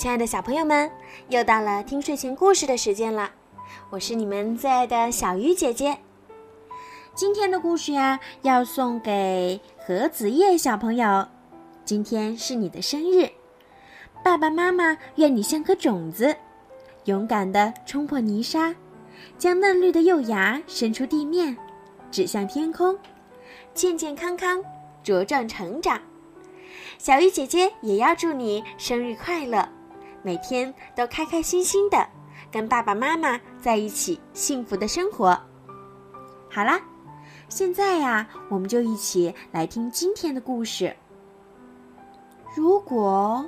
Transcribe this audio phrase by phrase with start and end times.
[0.00, 0.90] 亲爱的小朋友们，
[1.28, 3.30] 又到了听睡前故事的时间了。
[3.90, 5.98] 我是你们最爱的小鱼姐姐。
[7.14, 11.28] 今天的故事呀，要送给何子叶小朋友。
[11.84, 13.28] 今天是你的生日，
[14.24, 16.34] 爸爸妈妈愿你像颗种子，
[17.04, 18.74] 勇敢地冲破泥沙，
[19.36, 21.54] 将嫩绿的幼芽伸出地面，
[22.10, 22.98] 指向天空，
[23.74, 24.64] 健健康康
[25.04, 26.00] 茁壮成长。
[26.96, 29.68] 小鱼姐姐也要祝你生日快乐，
[30.22, 32.08] 每天都开开心心的，
[32.50, 35.38] 跟爸爸妈妈在一起幸福的生活。
[36.50, 36.80] 好啦，
[37.48, 40.96] 现在呀，我们就一起来听今天的故事。
[42.56, 43.46] 如果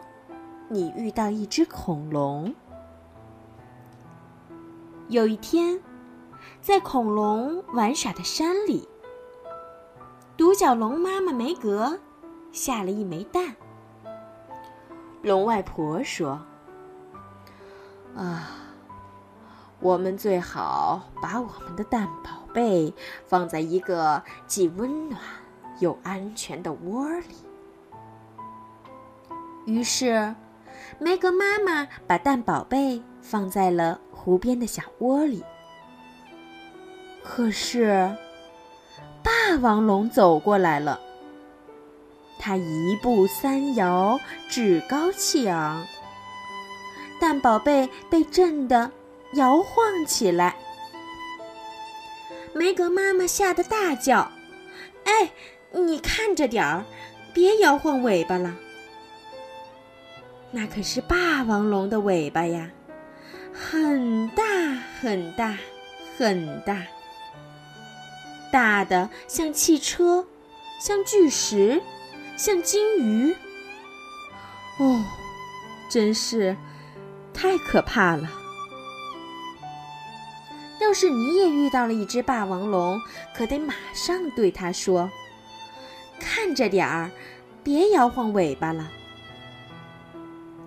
[0.68, 2.54] 你遇到一只恐龙，
[5.08, 5.80] 有一天，
[6.60, 8.88] 在恐龙玩耍的山里，
[10.36, 11.98] 独角龙妈妈梅格。
[12.52, 13.56] 下了一枚蛋。
[15.22, 16.38] 龙外婆说
[18.16, 18.50] ：“啊，
[19.80, 22.92] 我们最好把我们的蛋宝贝
[23.26, 25.20] 放在一个既温暖
[25.80, 27.36] 又安全的窝里。”
[29.64, 30.34] 于是，
[30.98, 35.44] 梅格妈妈把蛋宝贝放在了湖边的小窝里。
[37.22, 38.14] 可是，
[39.22, 40.98] 霸王龙走过来了。
[42.40, 44.18] 他一步三摇，
[44.48, 45.86] 趾高气昂。
[47.22, 48.90] 蛋宝贝被震得
[49.34, 50.56] 摇晃起来。
[52.52, 54.32] 梅格妈妈吓得大叫
[55.06, 55.30] ：“哎，
[55.70, 56.84] 你看着点儿，
[57.32, 58.56] 别摇晃尾巴了。
[60.50, 62.68] 那可是霸王龙的尾巴呀，
[63.52, 64.44] 很大
[65.00, 65.56] 很大
[66.18, 66.76] 很大，
[68.50, 70.26] 大的像汽车，
[70.80, 71.80] 像巨石。”
[72.34, 73.36] 像金鱼，
[74.78, 75.04] 哦，
[75.88, 76.56] 真是
[77.42, 78.30] 太可怕了！
[80.80, 83.00] 要是你也遇到了一只霸王龙，
[83.36, 85.10] 可得马上对它说
[86.20, 87.10] ：“看着点儿，
[87.64, 88.88] 别摇晃尾巴了。”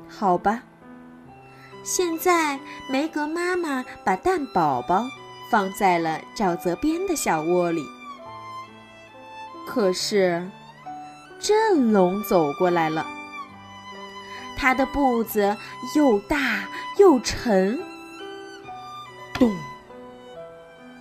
[0.10, 0.64] 好吧。
[1.82, 2.60] 现在
[2.90, 5.06] 梅格妈妈把蛋宝宝
[5.50, 7.86] 放在了沼泽边的小窝里，
[9.66, 10.46] 可是。
[11.40, 13.06] 震龙走过来了，
[14.66, 15.56] 他的步子
[15.96, 16.68] 又大
[16.98, 17.80] 又沉，
[19.36, 19.56] 咚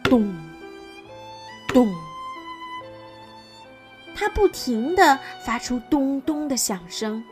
[0.03, 0.35] 咚
[1.69, 1.91] 咚，
[4.15, 7.25] 他不停地发出咚咚的响声。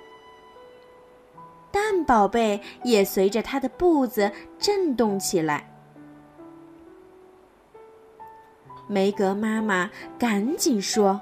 [1.70, 5.70] 蛋宝贝也随着他的步子震动起来。
[8.88, 11.20] 梅格妈妈赶紧说：“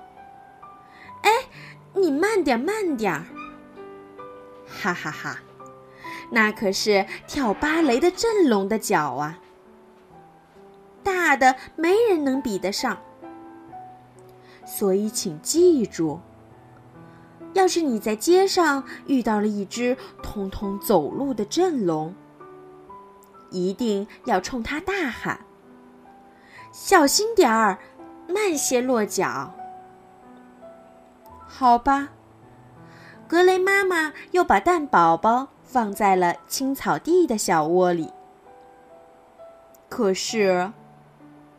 [1.23, 1.31] 哎。”
[1.93, 3.25] 你慢点，慢点儿！
[4.81, 5.39] 哈哈哈，
[6.31, 9.39] 那可是跳芭蕾的振龙的脚啊，
[11.03, 12.97] 大的没人能比得上。
[14.65, 16.21] 所以，请记住，
[17.53, 22.15] 要是你在街上遇到了一只通通走路的振龙，
[23.51, 25.41] 一定要冲他大喊
[26.73, 27.79] ：“小心点儿，
[28.29, 29.53] 慢些落脚。”
[31.47, 32.11] 好吧，
[33.31, 38.13] 格雷妈妈又把蛋宝宝放在了青草地的小窝里。
[39.89, 40.73] 可是，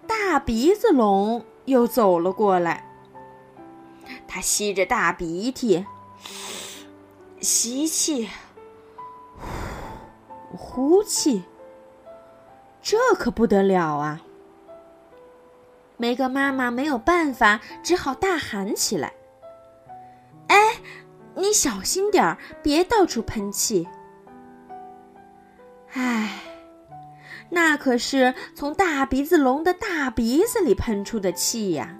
[0.06, 2.86] 大鼻子龙又走了过来。
[4.28, 5.86] 他吸着大鼻涕，
[7.40, 8.28] 吸气，
[10.52, 11.44] 呼气，
[12.82, 14.22] 这可不得了啊！
[15.96, 19.14] 梅格妈妈没有办法，只好大喊起来。
[21.36, 23.88] 你小心点儿，别到处喷气。
[25.94, 26.42] 唉，
[27.50, 31.97] 那可是从大鼻子龙的大鼻子里喷出的气呀。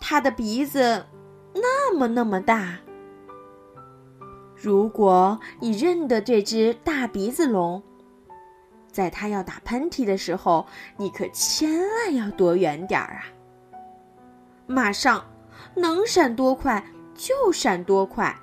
[0.00, 1.06] 它的鼻子
[1.54, 2.76] 那么那么大。
[4.54, 7.82] 如果你认得这只大鼻子龙，
[8.90, 10.66] 在它要打喷嚏的时候，
[10.96, 13.24] 你可千万要躲远点儿啊！
[14.66, 15.24] 马上，
[15.74, 16.82] 能闪多快？
[17.16, 18.34] 就闪多快！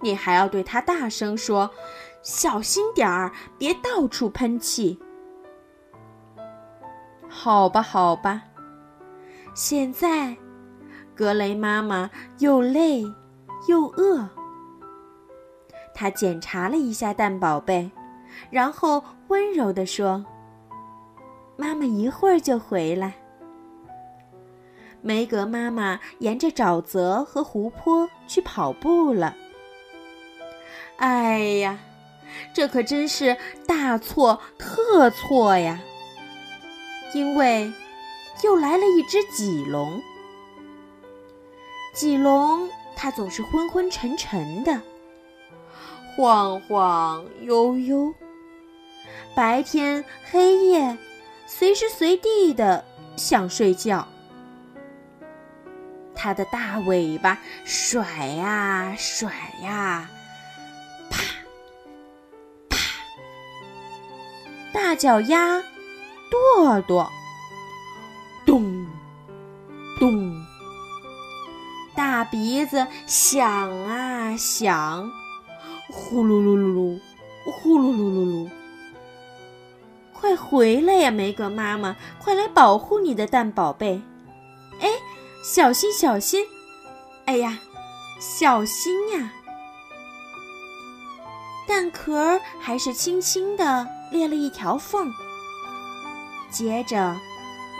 [0.00, 1.70] 你还要对他大声说
[2.22, 5.00] ：“小心点儿，别到处喷气。”
[7.28, 8.42] 好吧，好吧。
[9.54, 10.36] 现在，
[11.16, 13.02] 格雷妈妈又累
[13.66, 14.28] 又饿。
[15.92, 17.90] 她检查了一下蛋宝贝，
[18.50, 20.24] 然后温柔地说
[21.58, 23.14] ：“妈妈一会儿就回来。”
[25.00, 29.36] 梅格妈妈沿着沼泽和湖泊去跑步了。
[30.96, 31.78] 哎呀，
[32.52, 33.36] 这可真是
[33.66, 35.80] 大错特错呀！
[37.14, 37.72] 因为
[38.42, 40.02] 又来了一只棘龙。
[41.94, 44.82] 棘龙它总是昏昏沉沉的，
[46.16, 48.12] 晃晃悠悠，
[49.34, 50.98] 白天黑夜，
[51.46, 52.84] 随时随地的
[53.16, 54.06] 想睡觉。
[56.20, 59.30] 它的大尾巴甩呀甩
[59.62, 60.10] 呀，
[61.08, 61.18] 啪
[62.68, 62.76] 啪；
[64.72, 65.62] 大脚丫
[66.28, 67.08] 跺跺，
[68.44, 68.84] 咚
[70.00, 70.44] 咚；
[71.94, 75.08] 大鼻子响啊响，
[75.88, 77.00] 呼噜噜噜噜，
[77.44, 78.50] 呼噜噜噜噜。
[80.12, 81.94] 快回来呀，梅格妈妈！
[82.18, 84.02] 快来保护你的蛋宝贝！
[84.80, 84.88] 哎。
[85.50, 86.46] 小心，小心！
[87.24, 87.58] 哎呀，
[88.20, 89.32] 小心呀！
[91.66, 95.10] 蛋壳还是轻轻的裂了一条缝，
[96.50, 97.16] 接着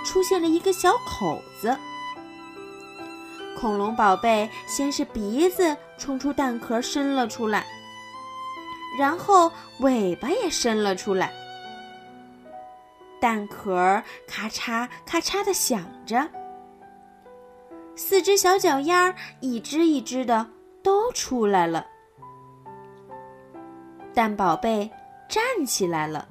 [0.03, 1.77] 出现了一个小口子。
[3.61, 7.67] 恐龙宝贝先是鼻子冲出蛋壳伸了出来，
[8.99, 11.31] 然后尾巴也伸了出来，
[13.21, 16.27] 蛋壳咔嚓咔嚓的响着。
[17.99, 20.47] 四只小脚丫儿一只一只的
[20.85, 21.85] 都出来了，
[24.15, 24.89] 蛋宝贝
[25.29, 26.29] 站起来了。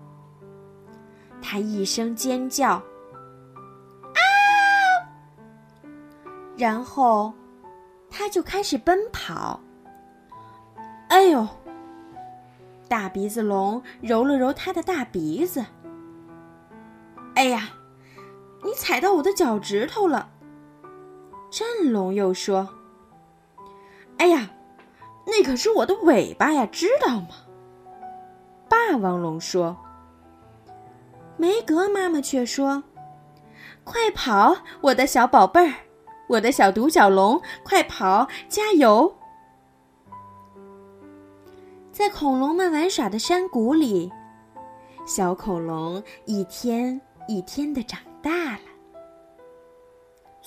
[1.42, 4.22] 他一声尖叫，啊！
[6.56, 7.34] 然后
[8.10, 9.60] 他就开始奔跑。
[11.10, 11.46] 哎呦！
[12.88, 15.66] 大鼻子龙揉了揉他的大鼻子。
[17.36, 17.72] 哎呀，
[18.64, 20.30] 你踩到我的脚趾头了！
[21.58, 22.70] 振龙又说
[24.20, 24.52] ：“哎呀，
[25.26, 27.30] 那可是我的尾巴呀，知道吗？”
[28.70, 29.76] 霸王龙说
[31.36, 32.84] ：“梅格妈妈却说
[33.84, 35.74] ：‘快跑，我的小宝贝儿，
[36.30, 39.16] 我的小独角龙，快跑，加油！’”
[41.92, 44.12] 在恐龙们玩耍的山谷里，
[45.08, 48.77] 小恐龙一天一天的长大了。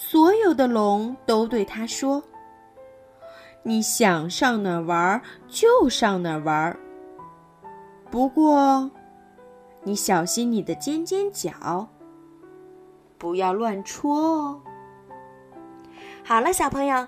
[0.02, 2.22] 所有的龙都对他说
[3.62, 6.74] ：“你想上哪儿玩就上哪儿玩，
[8.10, 8.90] 不过，
[9.82, 11.86] 你小心你的尖尖角，
[13.18, 14.62] 不要乱戳哦。”
[16.24, 17.06] 好了，小朋友，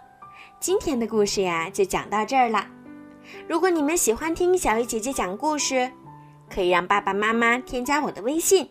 [0.60, 2.66] 今天的故事呀就讲到这儿了。
[3.48, 5.90] 如果你们喜欢听小鱼姐姐讲故事，
[6.54, 8.68] 可以让爸爸妈妈添加我的微信。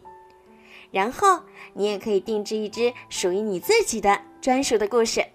[0.91, 1.41] 然后
[1.73, 5.25] 你也可以定制一只属于你自己的专属的故事。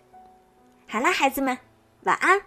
[0.87, 1.59] 好啦，孩子们，
[2.05, 2.41] 晚安。